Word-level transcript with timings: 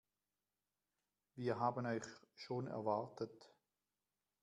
Wir 1.35 1.59
haben 1.59 1.85
euch 1.85 2.01
schon 2.33 2.65
erwartet. 2.65 3.53